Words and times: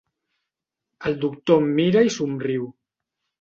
El 1.09 1.17
doctor 1.25 1.61
em 1.65 1.69
mira 1.81 2.03
i 2.09 2.15
somriu. 2.17 2.67